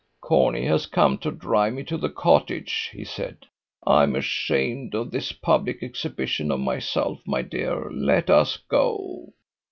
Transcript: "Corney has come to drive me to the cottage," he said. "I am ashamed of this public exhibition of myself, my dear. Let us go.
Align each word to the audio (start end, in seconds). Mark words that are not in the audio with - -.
"Corney 0.19 0.65
has 0.65 0.87
come 0.87 1.19
to 1.19 1.29
drive 1.29 1.73
me 1.75 1.83
to 1.83 1.95
the 1.95 2.09
cottage," 2.09 2.89
he 2.91 3.03
said. 3.03 3.45
"I 3.85 4.01
am 4.01 4.15
ashamed 4.15 4.95
of 4.95 5.11
this 5.11 5.31
public 5.31 5.83
exhibition 5.83 6.49
of 6.49 6.59
myself, 6.59 7.21
my 7.27 7.43
dear. 7.43 7.87
Let 7.91 8.31
us 8.31 8.57
go. 8.57 9.33